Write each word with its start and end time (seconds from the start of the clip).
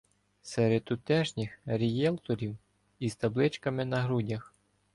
Серед 0.41 0.83
тутешніх 0.83 1.59
«рієлторів» 1.65 2.57
із 2.99 3.15
табличками 3.15 3.85
на 3.85 3.97
грудях 4.01 4.53